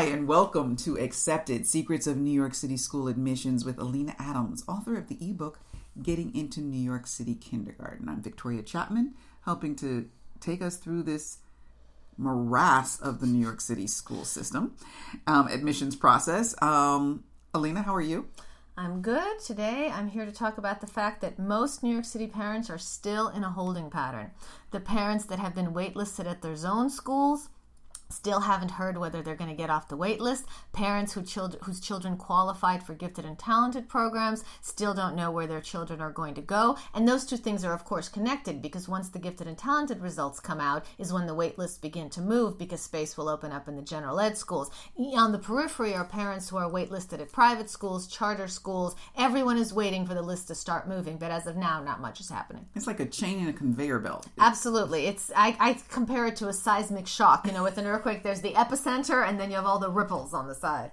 [0.00, 4.64] Hi, and welcome to Accepted Secrets of New York City School Admissions with Alina Adams,
[4.66, 5.60] author of the ebook
[6.02, 8.08] Getting into New York City Kindergarten.
[8.08, 10.08] I'm Victoria Chapman, helping to
[10.40, 11.40] take us through this
[12.16, 14.74] morass of the New York City school system
[15.26, 16.54] um, admissions process.
[16.62, 18.26] Um, Alina, how are you?
[18.78, 19.38] I'm good.
[19.40, 22.78] Today I'm here to talk about the fact that most New York City parents are
[22.78, 24.30] still in a holding pattern.
[24.70, 27.50] The parents that have been waitlisted at their zone schools
[28.10, 30.44] Still haven't heard whether they're going to get off the wait list.
[30.72, 35.46] Parents who children, whose children qualified for gifted and talented programs still don't know where
[35.46, 36.76] their children are going to go.
[36.92, 40.40] And those two things are, of course, connected because once the gifted and talented results
[40.40, 43.68] come out, is when the wait lists begin to move because space will open up
[43.68, 44.70] in the general ed schools.
[44.98, 48.96] On the periphery are parents who are waitlisted at private schools, charter schools.
[49.16, 52.20] Everyone is waiting for the list to start moving, but as of now, not much
[52.20, 52.66] is happening.
[52.74, 54.26] It's like a chain in a conveyor belt.
[54.38, 55.06] Absolutely.
[55.06, 57.46] It's I, I compare it to a seismic shock.
[57.46, 60.34] You know, with an earthquake, there's the epicenter, and then you have all the ripples
[60.34, 60.90] on the side.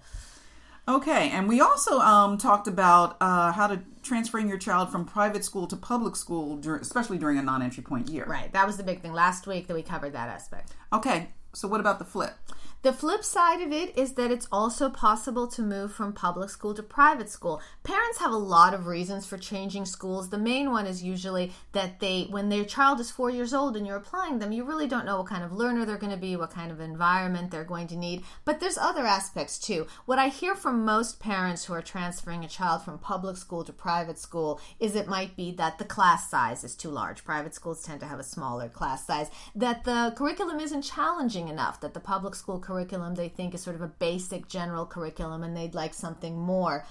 [0.89, 5.43] Okay, and we also um, talked about uh, how to transferring your child from private
[5.43, 8.23] school to public school, dur- especially during a non-entry point year.
[8.25, 10.71] Right, that was the big thing last week that we covered that aspect.
[10.93, 12.35] Okay, so what about the flip?
[12.83, 16.75] The flip side of it is that it's also possible to move from public school
[16.75, 17.59] to private school.
[17.83, 20.29] Parents have a lot of reasons for changing schools.
[20.29, 23.87] The main one is usually that they, when their child is four years old and
[23.87, 26.35] you're applying them, you really don't know what kind of learner they're going to be,
[26.35, 28.23] what kind of environment they're going to need.
[28.45, 29.87] But there's other aspects too.
[30.05, 33.73] What I hear from most parents who are transferring a child from public school to
[33.73, 37.25] private school is it might be that the class size is too large.
[37.25, 41.81] Private schools tend to have a smaller class size, that the curriculum isn't challenging enough,
[41.81, 45.55] that the public school curriculum they think is sort of a basic general curriculum and
[45.55, 46.85] they'd like something more.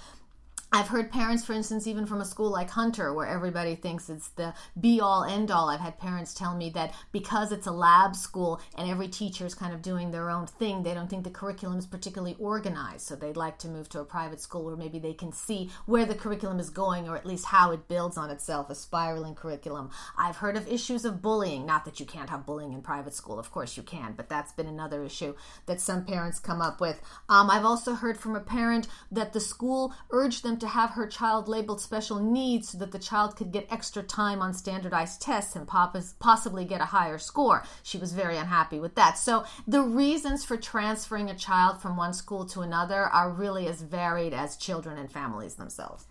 [0.73, 4.29] I've heard parents, for instance, even from a school like Hunter, where everybody thinks it's
[4.31, 5.71] the be all end all.
[5.71, 9.55] I've had parents tell me that because it's a lab school and every teacher is
[9.55, 13.07] kind of doing their own thing, they don't think the curriculum is particularly organized.
[13.07, 16.05] So they'd like to move to a private school where maybe they can see where
[16.05, 19.91] the curriculum is going or at least how it builds on itself, a spiraling curriculum.
[20.19, 21.65] I've heard of issues of bullying.
[21.65, 24.53] Not that you can't have bullying in private school, of course you can, but that's
[24.53, 25.35] been another issue
[25.67, 27.01] that some parents come up with.
[27.29, 31.07] Um, I've also heard from a parent that the school urged them to have her
[31.07, 35.57] child labeled special needs so that the child could get extra time on standardized tests
[35.57, 37.65] and possibly get a higher score.
[37.83, 39.19] She was very unhappy with that.
[39.19, 43.83] So the reasons for transferring a child from one school to another are really as
[43.83, 46.07] varied as children and families themselves.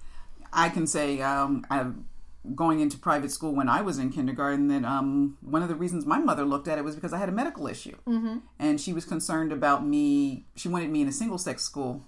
[0.51, 2.05] I can say um, I'm
[2.53, 6.05] going into private school when I was in kindergarten that um, one of the reasons
[6.05, 7.97] my mother looked at it was because I had a medical issue.
[8.07, 8.37] Mm-hmm.
[8.59, 10.45] And she was concerned about me.
[10.55, 12.05] She wanted me in a single sex school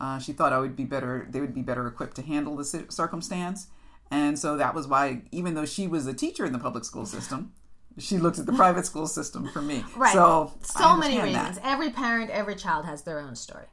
[0.00, 2.64] uh, she thought I would be better; they would be better equipped to handle the
[2.64, 3.68] circumstance,
[4.10, 7.06] and so that was why, even though she was a teacher in the public school
[7.06, 7.52] system,
[7.98, 9.84] she looked at the private school system for me.
[9.96, 10.12] Right.
[10.12, 11.56] So so many reasons.
[11.58, 11.66] That.
[11.66, 13.66] Every parent, every child has their own story.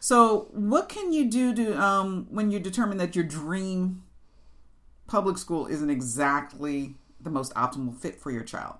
[0.00, 4.04] So, what can you do to um, when you determine that your dream
[5.06, 8.76] public school isn't exactly the most optimal fit for your child?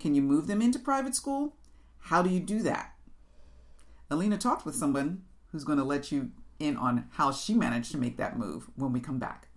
[0.00, 1.54] Can you move them into private school?
[2.00, 2.94] How do you do that?
[4.10, 5.22] Alina talked with someone
[5.52, 8.92] who's going to let you in on how she managed to make that move when
[8.92, 9.48] we come back.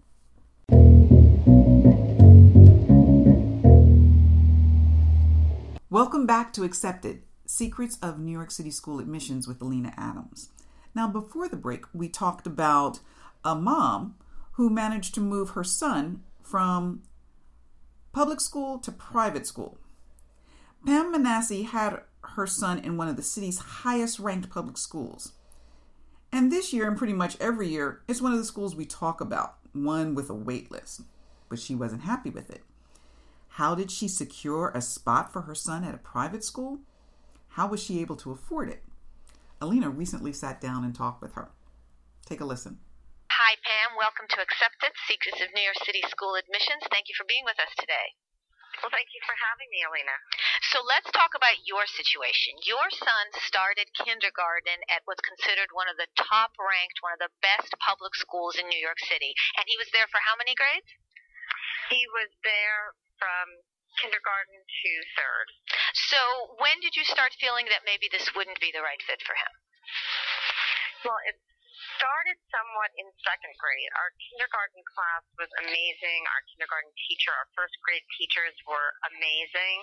[5.89, 10.49] Welcome back to Accepted Secrets of New York City School Admissions with Alina Adams.
[10.95, 12.99] Now, before the break, we talked about
[13.43, 14.15] a mom
[14.53, 17.03] who managed to move her son from
[18.13, 19.77] public school to private school.
[20.85, 22.01] Pam Manassi had
[22.35, 25.33] her son in one of the city's highest ranked public schools.
[26.33, 29.19] And this year, and pretty much every year, it's one of the schools we talk
[29.19, 31.01] about, one with a wait list.
[31.49, 32.63] But she wasn't happy with it.
[33.55, 36.79] How did she secure a spot for her son at a private school?
[37.49, 38.81] How was she able to afford it?
[39.59, 41.49] Alina recently sat down and talked with her.
[42.25, 42.79] Take a listen.
[43.29, 43.97] Hi, Pam.
[43.99, 46.87] Welcome to Accepted Secrets of New York City School Admissions.
[46.89, 48.15] Thank you for being with us today.
[48.81, 50.17] Well, thank you for having me, Alina.
[50.73, 52.57] So let's talk about your situation.
[52.65, 57.29] Your son started kindergarten at what's considered one of the top ranked, one of the
[57.45, 59.37] best public schools in New York City.
[59.61, 60.89] And he was there for how many grades?
[61.93, 63.61] He was there from
[64.01, 65.47] kindergarten to third.
[66.09, 69.37] So when did you start feeling that maybe this wouldn't be the right fit for
[69.37, 69.53] him?
[71.05, 71.50] Well, it's
[71.97, 73.91] started somewhat in second grade.
[73.97, 76.19] Our kindergarten class was amazing.
[76.29, 79.77] Our kindergarten teacher, our first grade teachers were amazing.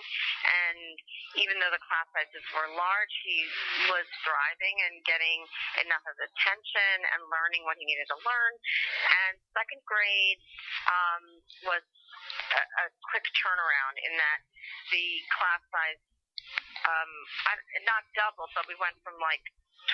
[0.47, 0.95] And
[1.39, 3.39] even though the class sizes were large, he
[3.91, 5.39] was thriving and getting
[5.83, 8.53] enough of attention and learning what he needed to learn.
[9.27, 10.39] And second grade
[10.87, 11.23] um,
[11.67, 14.39] was a, a quick turnaround in that
[14.89, 15.05] the
[15.37, 16.01] class size
[16.85, 17.11] um,
[17.85, 19.43] not doubled, but we went from like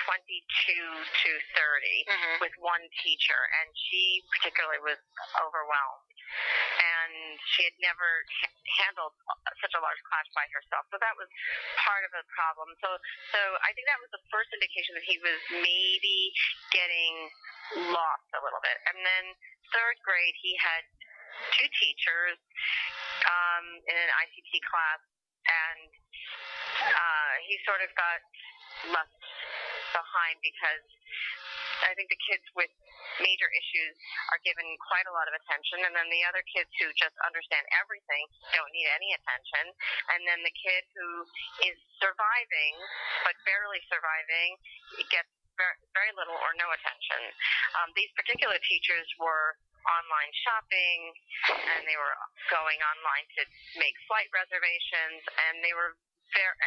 [0.03, 2.39] 22 to 30 Mhm.
[2.41, 4.99] with one teacher, and she particularly was
[5.39, 6.11] overwhelmed.
[6.79, 8.51] And she had never ha-
[8.83, 9.13] handled
[9.61, 11.29] such a large class by herself, so that was
[11.77, 12.75] part of the problem.
[12.81, 12.97] So,
[13.31, 16.33] so I think that was the first indication that he was maybe
[16.71, 17.31] getting
[17.93, 18.77] lost a little bit.
[18.87, 19.35] And then
[19.71, 20.83] third grade, he had
[21.55, 22.37] two teachers
[23.25, 25.01] um, in an ICT class,
[25.45, 25.89] and
[26.83, 28.19] uh, he sort of got
[28.91, 29.13] left
[29.95, 30.83] behind because
[31.87, 32.71] I think the kids with
[33.19, 33.95] major issues
[34.31, 37.63] are given quite a lot of attention, and then the other kids who just understand
[37.79, 38.23] everything
[38.55, 39.71] don't need any attention,
[40.15, 41.07] and then the kid who
[41.67, 42.73] is surviving
[43.23, 44.59] but barely surviving
[45.11, 47.21] gets very, very little or no attention.
[47.79, 49.55] Um, these particular teachers were
[49.85, 50.99] online shopping,
[51.77, 52.15] and they were
[52.49, 53.41] going online to
[53.79, 55.95] make flight reservations, and they were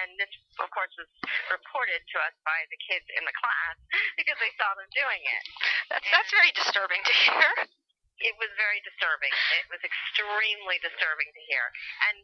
[0.05, 1.11] and this, of course, was
[1.53, 3.77] reported to us by the kids in the class
[4.19, 5.43] because they saw them doing it.
[5.93, 7.51] That's that's very disturbing to hear.
[8.19, 9.31] It was very disturbing.
[9.63, 11.65] It was extremely disturbing to hear.
[12.11, 12.17] And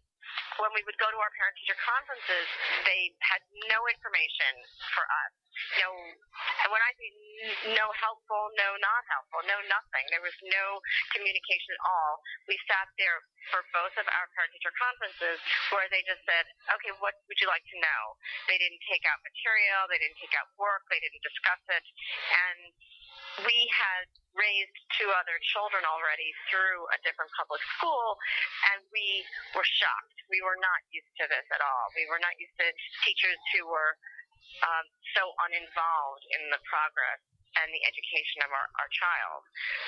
[0.59, 2.47] when we would go to our parent teacher conferences,
[2.87, 4.53] they had no information
[4.95, 5.33] for us.
[5.79, 7.11] No, and when I say
[7.79, 10.05] no helpful, no not helpful, no nothing.
[10.11, 10.83] There was no
[11.15, 12.13] communication at all.
[12.51, 13.23] We sat there
[13.55, 15.39] for both of our parent teacher conferences
[15.71, 16.43] where they just said,
[16.75, 18.03] okay, what would you like to know?
[18.51, 21.85] They didn't take out material, they didn't take out work, they didn't discuss it.
[22.35, 22.75] And
[23.43, 28.19] we had raised two other children already through a different public school,
[28.75, 29.23] and we
[29.55, 30.19] were shocked.
[30.31, 31.85] We were not used to this at all.
[31.95, 32.69] We were not used to
[33.07, 33.95] teachers who were
[34.63, 37.23] um, so uninvolved in the progress
[37.63, 39.41] and the education of our, our child.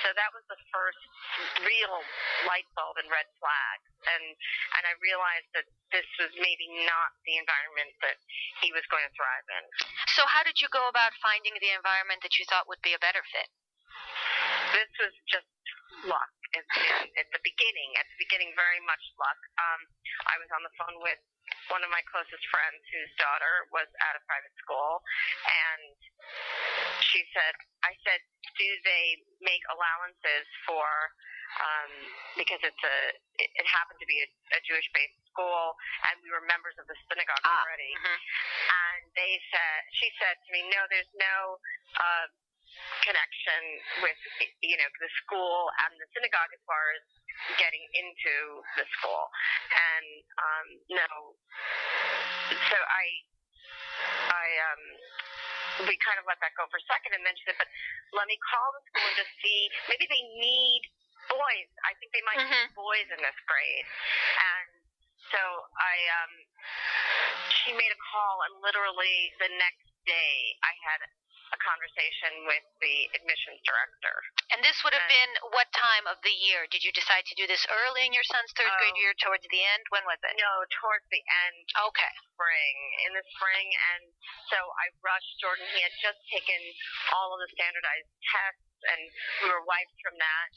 [0.06, 1.02] So that was the first
[1.66, 1.96] real
[2.46, 3.78] light bulb and red flag.
[4.06, 4.24] And
[4.78, 8.18] and I realized that this was maybe not the environment that
[8.62, 9.64] he was going to thrive in.
[10.14, 13.02] So how did you go about finding the environment that you thought would be a
[13.02, 13.50] better fit?
[14.72, 15.48] this was just
[16.04, 16.32] luck.
[16.54, 16.80] At the,
[17.20, 19.40] at the beginning, at the beginning, very much luck.
[19.60, 19.80] Um,
[20.30, 21.20] I was on the phone with
[21.70, 25.02] one of my closest friends whose daughter was at a private school,
[25.46, 25.94] and
[27.02, 27.54] she said,
[27.86, 28.20] I said,
[28.58, 30.86] do they make allowances for,
[31.62, 31.92] um,
[32.38, 32.98] because it's a,
[33.42, 35.74] it, it happened to be a, a Jewish-based school,
[36.10, 37.92] and we were members of the synagogue Ah, already.
[37.94, 38.18] mhm.
[38.72, 41.60] And they said, she said to me, no, there's no,
[42.00, 42.26] uh,
[43.04, 43.62] connection
[44.02, 44.18] with
[44.62, 47.04] you know the school and the synagogue as far as
[47.60, 48.36] getting into
[48.80, 49.24] the school.
[49.70, 50.06] And
[50.38, 50.66] um
[51.04, 51.10] no.
[52.50, 53.04] So i
[54.32, 54.82] i um
[55.86, 57.68] we kind of let that go for a second and then she said but
[58.16, 59.68] let me call the school and just see.
[59.92, 60.82] Maybe they need
[61.28, 61.68] boys.
[61.84, 63.86] I think they might need boys in this grade.
[63.86, 64.68] And
[65.34, 66.32] so i um
[67.50, 71.00] she made a call and literally the next day i had
[71.56, 74.12] a conversation with the admissions director.
[74.52, 76.68] And this would have been what time of the year?
[76.68, 79.00] Did you decide to do this early in your son's third grade Oh.
[79.00, 79.88] year, towards the end?
[79.88, 80.36] When was it?
[80.36, 80.52] No,
[80.84, 82.12] towards the end Okay.
[82.36, 82.76] spring,
[83.08, 83.66] in the spring,
[83.96, 84.12] and
[84.52, 85.64] so I rushed Jordan.
[85.72, 86.60] He had just taken
[87.16, 89.00] all of the standardized tests, and
[89.42, 90.48] we were wiped from that.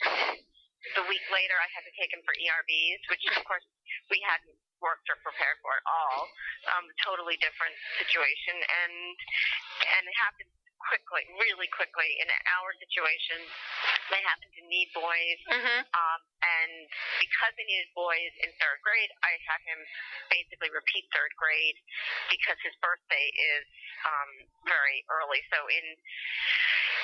[0.95, 3.63] The week later, I had to take him for ERBs, which of course
[4.09, 6.31] we hadn't worked or prepared for at all.
[6.71, 8.93] Um, totally different situation, and
[9.99, 10.51] and it happened
[10.87, 12.09] quickly, really quickly.
[12.23, 13.39] In our situation,
[14.09, 15.85] they happened to need boys Mhm.
[15.93, 16.73] um, and
[17.19, 19.79] because they needed boys in third grade, I had him
[20.29, 21.77] basically repeat third grade
[22.29, 23.65] because his birthday is
[24.05, 24.31] um,
[24.65, 25.43] very early.
[25.51, 25.85] So in,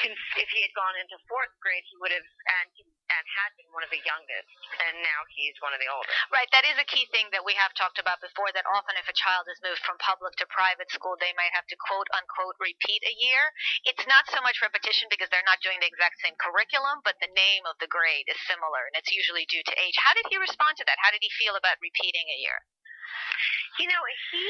[0.08, 2.85] in if he had gone into fourth grade, he would have and and
[3.26, 4.50] had been one of the youngest,
[4.86, 6.14] and now he's one of the oldest.
[6.30, 8.54] Right, that is a key thing that we have talked about before.
[8.54, 11.66] That often, if a child is moved from public to private school, they might have
[11.70, 13.44] to quote unquote repeat a year.
[13.90, 17.32] It's not so much repetition because they're not doing the exact same curriculum, but the
[17.34, 19.98] name of the grade is similar, and it's usually due to age.
[20.00, 21.02] How did he respond to that?
[21.02, 22.62] How did he feel about repeating a year?
[23.82, 24.46] You know, he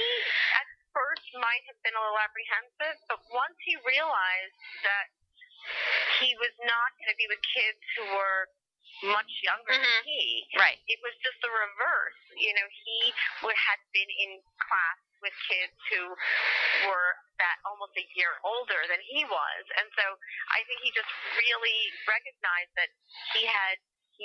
[0.62, 5.10] at first might have been a little apprehensive, but once he realized that
[6.22, 8.48] he was not going to be with kids who were
[9.04, 9.82] much younger Mhm.
[9.84, 10.80] than he, Right.
[10.88, 12.16] it was just the reverse.
[12.36, 16.16] You know, he would, had been in class with kids who
[16.88, 20.20] were that almost a year older than he was, and so
[20.52, 22.90] I think he just really recognized that
[23.34, 23.80] he had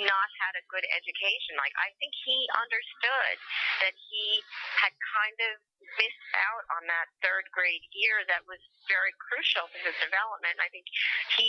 [0.06, 1.58] not had a good education.
[1.58, 3.36] Like I think he understood
[3.82, 4.42] that he
[4.78, 5.52] had kind of
[5.98, 10.58] missed out on that third grade year that was very crucial to his development.
[10.62, 10.86] I think
[11.34, 11.48] he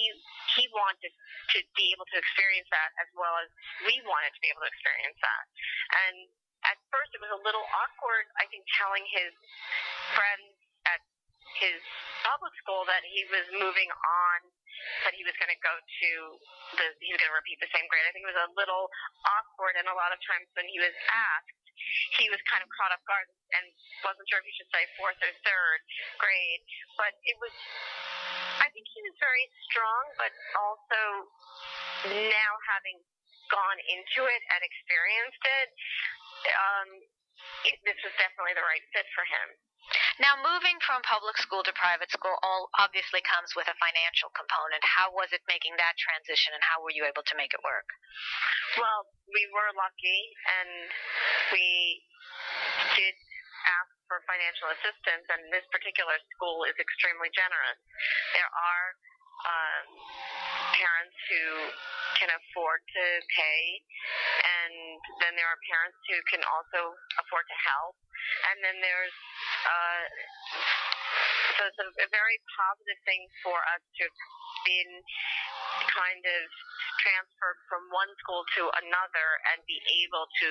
[0.58, 1.14] he wanted
[1.54, 3.50] to be able to experience that as well as
[3.86, 5.46] we wanted to be able to experience that.
[6.08, 6.16] And
[6.66, 9.34] at first it was a little awkward, I think, telling his
[10.14, 10.54] friends
[10.90, 11.02] at
[11.62, 11.82] his
[12.26, 14.38] public school that he was moving on,
[15.06, 16.12] that he was going to go to
[16.78, 18.06] the, he was going to repeat the same grade.
[18.06, 18.90] I think it was a little
[19.26, 21.58] awkward, and a lot of times when he was asked,
[22.22, 23.26] he was kind of caught off guard
[23.58, 23.66] and
[24.06, 25.80] wasn't sure if he should say fourth or third
[26.22, 26.62] grade.
[26.96, 27.54] But it was,
[28.62, 31.02] I think he was very strong, but also
[32.06, 33.02] now having
[33.50, 35.70] gone into it and experienced it,
[36.54, 36.90] um,
[37.68, 39.48] it, this was definitely the right fit for him.
[40.20, 44.84] Now, moving from public school to private school all obviously comes with a financial component.
[44.84, 47.88] How was it making that transition, and how were you able to make it work?
[48.76, 50.22] Well, we were lucky,
[50.60, 50.72] and
[51.56, 51.68] we
[53.00, 53.16] did
[53.80, 57.80] ask for financial assistance, and this particular school is extremely generous.
[58.36, 58.86] There are
[59.48, 59.86] um,
[60.76, 61.46] parents who
[62.20, 63.62] can afford to pay,
[64.66, 64.74] and
[65.26, 67.96] then there are parents who can also afford to help,
[68.54, 69.18] and then there's
[69.66, 70.04] uh,
[71.58, 74.18] so it's a, very positive thing for us to have
[74.66, 74.92] been
[75.94, 76.44] kind of
[77.02, 80.50] transferred from one school to another and be able to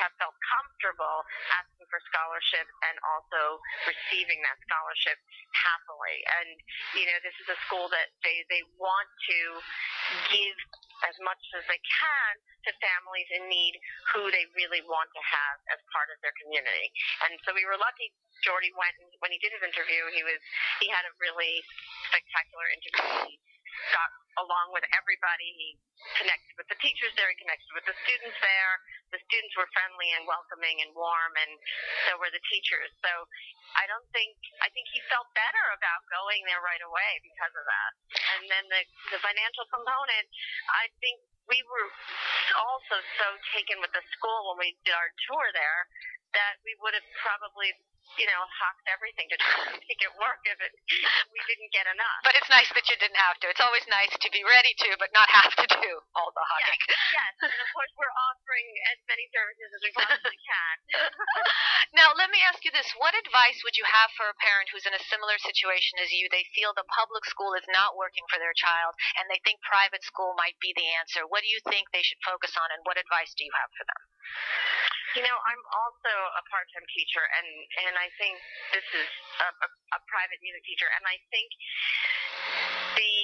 [0.00, 3.58] have felt comfortable asking for scholarship and also
[3.90, 5.18] receiving that scholarship
[5.52, 6.22] happily.
[6.40, 6.50] And
[6.94, 9.38] you know, this is a school that they they want to
[10.30, 10.58] give
[11.08, 12.32] as much as they can
[12.68, 13.74] to families in need
[14.12, 16.92] who they really want to have as part of their community.
[17.24, 18.12] And so we were lucky.
[18.44, 20.40] Jordy went and when he did his interview, he was
[20.80, 21.64] he had a really
[22.08, 23.36] spectacular interview.
[23.92, 24.10] Got
[24.40, 25.48] along with everybody.
[25.52, 25.68] He
[26.16, 27.28] connected with the teachers there.
[27.28, 28.74] He connected with the students there.
[29.12, 31.52] The students were friendly and welcoming and warm, and
[32.06, 32.88] so were the teachers.
[33.02, 33.12] So
[33.76, 37.64] I don't think I think he felt better about going there right away because of
[37.66, 37.90] that.
[38.38, 38.82] And then the
[39.14, 40.26] the financial component,
[40.72, 41.88] I think we were
[42.54, 45.90] also so taken with the school when we did our tour there
[46.34, 47.74] that we would have probably
[48.18, 50.72] you know, hocked everything to try to make it work if it
[51.30, 52.20] we didn't get enough.
[52.26, 53.46] But it's nice that you didn't have to.
[53.46, 56.80] It's always nice to be ready to, but not have to do all the hocking.
[56.90, 57.54] Yes, yes.
[57.54, 60.74] and of course we're offering as many services as we possibly can.
[62.00, 64.88] now, let me ask you this: What advice would you have for a parent who's
[64.88, 66.26] in a similar situation as you?
[66.26, 70.02] They feel the public school is not working for their child, and they think private
[70.02, 71.30] school might be the answer.
[71.30, 73.86] What do you think they should focus on, and what advice do you have for
[73.86, 74.02] them?
[75.18, 77.48] You know, I'm also a part-time teacher, and
[77.88, 78.38] and I think
[78.70, 79.10] this is
[79.42, 81.50] a, a, a private music teacher, and I think
[82.94, 83.14] the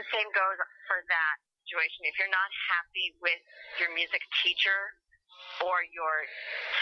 [0.00, 0.56] the same goes
[0.88, 1.36] for that
[1.68, 2.08] situation.
[2.08, 3.42] If you're not happy with
[3.76, 4.96] your music teacher
[5.60, 6.16] or your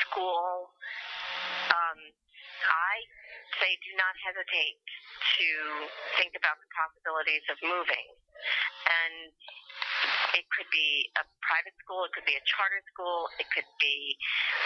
[0.06, 0.70] school,
[1.74, 1.98] um,
[2.70, 2.94] I
[3.58, 4.78] say do not hesitate
[5.42, 5.48] to
[6.22, 8.06] think about the possibilities of moving.
[8.84, 9.34] And
[10.34, 14.18] it could be a private school, it could be a charter school, it could be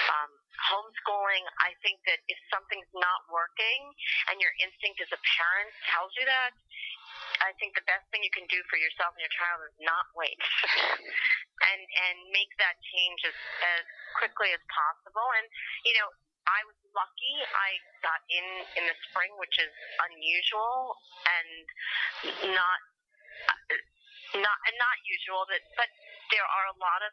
[0.09, 0.33] um,
[0.73, 1.45] homeschooling.
[1.61, 3.93] I think that if something's not working
[4.33, 6.57] and your instinct as a parent tells you that,
[7.45, 10.11] I think the best thing you can do for yourself and your child is not
[10.17, 10.39] wait
[11.71, 13.39] and and make that change as,
[13.79, 13.85] as
[14.19, 15.29] quickly as possible.
[15.39, 15.47] And
[15.87, 16.09] you know,
[16.49, 17.37] I was lucky.
[17.45, 17.71] I
[18.03, 18.47] got in
[18.81, 19.73] in the spring, which is
[20.11, 20.97] unusual
[21.29, 21.49] and
[22.57, 22.81] not
[24.37, 25.89] not and not usual, but but
[26.29, 27.13] there are a lot of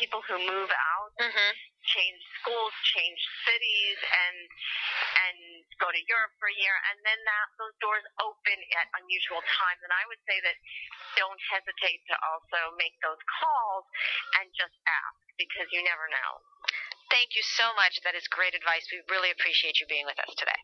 [0.00, 1.50] people who move out, mm-hmm.
[1.84, 4.36] change schools, change cities, and
[5.28, 5.36] and
[5.76, 9.80] go to Europe for a year, and then that those doors open at unusual times.
[9.84, 10.56] And I would say that
[11.20, 13.84] don't hesitate to also make those calls
[14.40, 16.40] and just ask because you never know.
[17.12, 18.00] Thank you so much.
[18.02, 18.88] That is great advice.
[18.88, 20.60] We really appreciate you being with us today.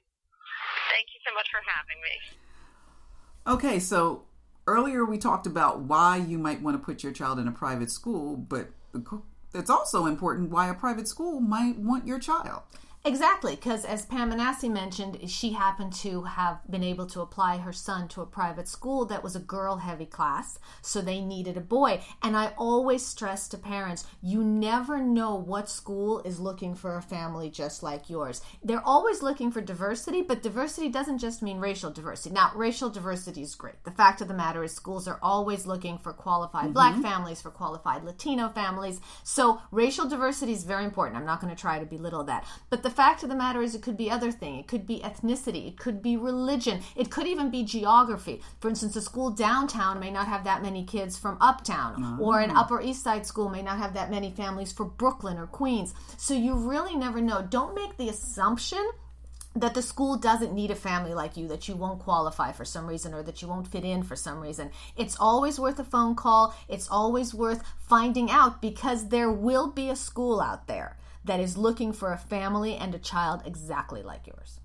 [0.89, 2.17] Thank you so much for having me.
[3.47, 4.30] Okay, so
[4.71, 7.91] earlier we talked about why you might want to put your child in a private
[7.91, 8.69] school, but
[9.53, 12.63] it's also important why a private school might want your child.
[13.03, 17.73] Exactly, because as Pam Manassi mentioned, she happened to have been able to apply her
[17.73, 21.63] son to a private school that was a girl heavy class, so they needed a
[21.63, 22.03] boy.
[22.23, 27.03] And I always stress to parents you never know what school is looking for a
[27.03, 28.43] family just like yours.
[28.63, 32.35] They're always looking for diversity, but diversity doesn't just mean racial diversity.
[32.35, 33.83] Now, racial diversity is great.
[33.85, 36.73] The fact of the matter is, schools are always looking for qualified mm-hmm.
[36.75, 39.01] black families, for qualified Latino families.
[39.25, 41.17] So, racial diversity is very important.
[41.17, 42.45] I'm not going to try to belittle that.
[42.69, 44.57] But the the fact of the matter is, it could be other thing.
[44.57, 45.69] It could be ethnicity.
[45.69, 46.81] It could be religion.
[46.97, 48.43] It could even be geography.
[48.59, 52.51] For instance, a school downtown may not have that many kids from uptown, or an
[52.51, 52.57] mm.
[52.57, 55.95] Upper East Side school may not have that many families for Brooklyn or Queens.
[56.17, 57.47] So you really never know.
[57.49, 58.85] Don't make the assumption
[59.55, 62.89] that the school doesn't need a family like you, that you won't qualify for some
[62.89, 64.73] reason, or that you won't fit in for some reason.
[64.97, 66.57] It's always worth a phone call.
[66.69, 71.57] It's always worth finding out because there will be a school out there that is
[71.57, 74.60] looking for a family and a child exactly like yours.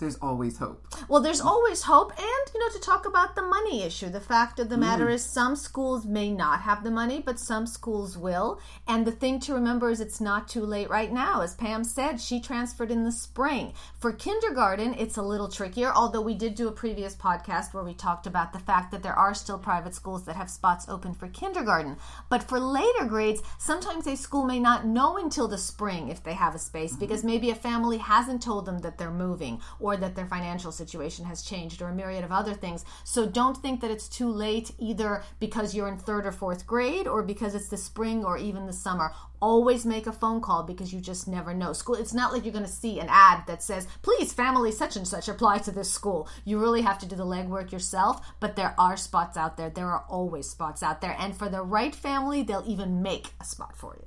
[0.00, 0.84] There's always hope.
[1.08, 4.08] Well, there's always hope, and you know, to talk about the money issue.
[4.08, 5.14] The fact of the matter Mm.
[5.14, 8.58] is, some schools may not have the money, but some schools will.
[8.88, 11.42] And the thing to remember is, it's not too late right now.
[11.42, 13.72] As Pam said, she transferred in the spring.
[13.98, 15.92] For kindergarten, it's a little trickier.
[15.94, 19.18] Although we did do a previous podcast where we talked about the fact that there
[19.18, 21.96] are still private schools that have spots open for kindergarten.
[22.28, 26.34] But for later grades, sometimes a school may not know until the spring if they
[26.34, 30.14] have a space because maybe a family hasn't told them that they're moving or that
[30.14, 32.84] their financial situation has changed or a myriad of other things.
[33.04, 37.06] So don't think that it's too late either because you're in third or fourth grade
[37.06, 39.12] or because it's the spring or even the summer.
[39.40, 41.72] Always make a phone call because you just never know.
[41.72, 44.96] School it's not like you're going to see an ad that says, "Please family such
[44.96, 48.56] and such apply to this school." You really have to do the legwork yourself, but
[48.56, 49.70] there are spots out there.
[49.70, 53.44] There are always spots out there, and for the right family, they'll even make a
[53.46, 54.04] spot for you.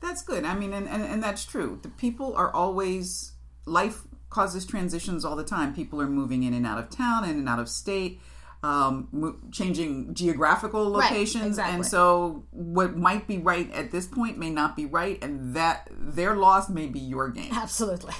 [0.00, 0.44] That's good.
[0.44, 1.78] I mean, and, and, and that's true.
[1.82, 3.32] The people are always,
[3.64, 4.02] life
[4.36, 5.74] causes transitions all the time.
[5.74, 8.20] People are moving in and out of town, in and out of state,
[8.62, 11.46] um, mo- changing geographical Right, locations.
[11.46, 11.74] exactly.
[11.76, 15.18] And so what might be right at this point may not be right.
[15.24, 17.50] And that their loss may be your gain.
[17.50, 18.12] Absolutely.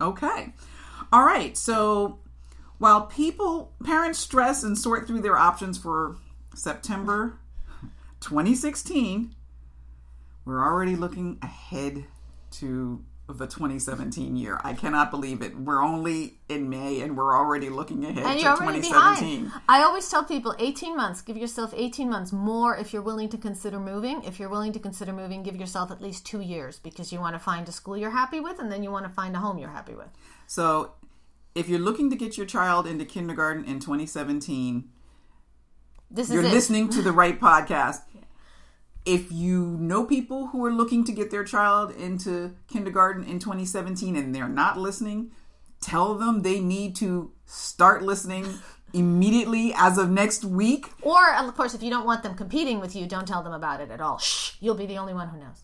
[0.00, 0.52] Okay.
[1.12, 1.56] All right.
[1.56, 2.18] So
[2.78, 6.16] while people, parents stress and sort through their options for
[6.54, 7.38] September
[8.20, 9.34] 2016,
[10.44, 12.04] we're already looking ahead
[12.50, 13.04] to
[13.38, 14.60] the 2017 year.
[14.64, 15.56] I cannot believe it.
[15.58, 19.44] We're only in May and we're already looking ahead And to you're 2017.
[19.44, 19.62] behind.
[19.68, 21.22] I always tell people 18 months.
[21.22, 24.22] Give yourself 18 months more if you're willing to consider moving.
[24.24, 27.34] If you're willing to consider moving, give yourself at least two years because you want
[27.34, 29.58] to find a school you're happy with and then you want to find a home
[29.58, 30.08] you're happy with.
[30.46, 30.92] So
[31.54, 34.88] if you're looking to get your child into kindergarten in 2017,
[36.10, 38.00] This is you're listening to the right podcast.
[39.04, 44.14] If you know people who are looking to get their child into kindergarten in 2017
[44.14, 45.32] and they're not listening,
[45.80, 48.46] tell them they need to start listening
[48.92, 50.86] immediately as of next week.
[51.02, 53.80] Or, of course, if you don't want them competing with you, don't tell them about
[53.80, 54.18] it at all.
[54.18, 54.52] Shh.
[54.60, 55.62] You'll be the only one who knows.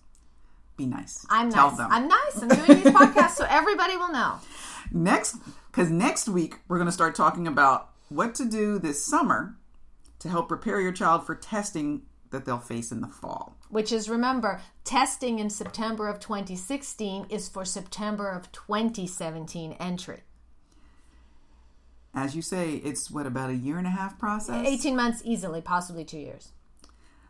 [0.76, 1.26] Be nice.
[1.28, 1.78] I'm tell nice.
[1.78, 1.88] them.
[1.90, 2.42] I'm nice.
[2.42, 4.38] I'm doing these podcasts so everybody will know.
[4.92, 5.36] next
[5.70, 9.56] because next week we're going to start talking about what to do this summer
[10.20, 13.56] to help prepare your child for testing that they'll face in the fall.
[13.68, 20.22] Which is, remember, testing in September of 2016 is for September of 2017 entry.
[22.14, 24.66] As you say, it's what about a year and a half process?
[24.66, 26.52] 18 months easily, possibly two years.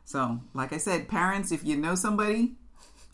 [0.04, 2.54] So, like I said, parents, if you know somebody,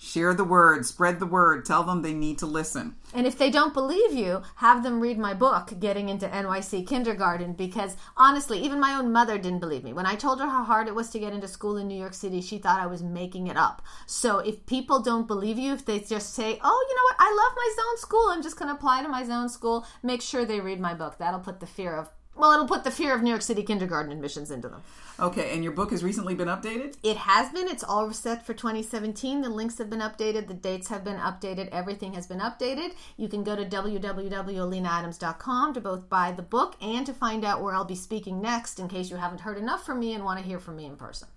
[0.04, 2.94] share the word, spread the word, tell them they need to listen.
[3.14, 7.54] And if they don't believe you, have them read my book, Getting into NYC Kindergarten,
[7.54, 9.92] because honestly, even my own mother didn't believe me.
[9.92, 12.14] When I told her how hard it was to get into school in New York
[12.14, 13.82] City, she thought I was making it up.
[14.06, 17.30] So if people don't believe you, if they just say, oh, you know what, I
[17.30, 20.44] love my zone school, I'm just going to apply to my zone school, make sure
[20.44, 21.18] they read my book.
[21.18, 24.10] That'll put the fear of, well, it'll put the fear of New York City kindergarten
[24.10, 24.82] admissions into them.
[25.20, 26.96] Okay, and your book has recently been updated?
[27.02, 27.68] It has been.
[27.68, 29.42] It's all set for 2017.
[29.42, 30.48] The links have been updated.
[30.48, 31.68] The dates have been updated.
[31.68, 32.94] Everything has been updated.
[33.16, 37.74] You can go to www.alinaadams.com to both buy the book and to find out where
[37.74, 40.46] I'll be speaking next in case you haven't heard enough from me and want to
[40.46, 41.28] hear from me in person.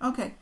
[0.00, 0.34] Okay.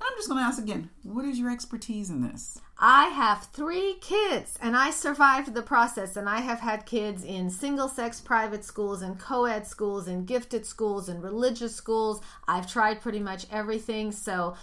[0.00, 2.60] I'm just going to ask again what is your expertise in this?
[2.78, 6.16] I have three kids and I survived the process.
[6.16, 10.26] And I have had kids in single sex private schools and co ed schools and
[10.26, 12.20] gifted schools and religious schools.
[12.46, 14.12] I've tried pretty much everything.
[14.12, 14.54] So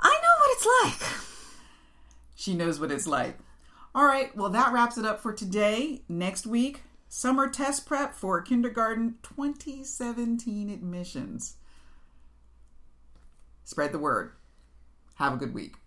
[0.00, 1.10] I know what it's like.
[2.34, 3.38] She knows what it's like.
[3.94, 6.00] All right, well, that wraps it up for today.
[6.08, 11.56] Next week, summer test prep for kindergarten 2017 admissions.
[13.64, 14.32] Spread the word.
[15.22, 15.81] Have a good week.